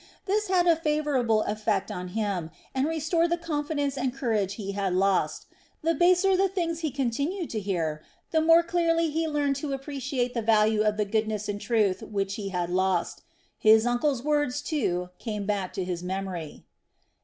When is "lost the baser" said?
4.95-6.35